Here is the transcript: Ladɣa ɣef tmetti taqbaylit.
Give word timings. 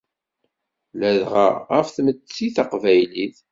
Ladɣa 0.99 1.47
ɣef 1.73 1.87
tmetti 1.95 2.47
taqbaylit. 2.55 3.37